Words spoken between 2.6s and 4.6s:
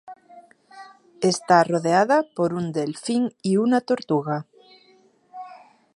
delfín y una tortuga.